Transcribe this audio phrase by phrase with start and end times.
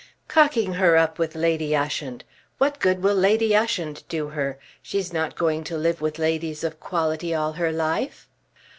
[0.27, 2.23] "Cocking her up with Lady Ushant!
[2.57, 4.57] What good will Lady Ushant do her?
[4.81, 8.27] She's not going to live with ladies of quality all her life."